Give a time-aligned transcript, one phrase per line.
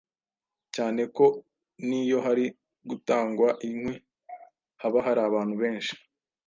[0.75, 1.25] cyane ko
[1.87, 2.45] n’iyo hari
[2.89, 3.93] gutangwa inkwi
[4.81, 5.93] haba hari abantu benshi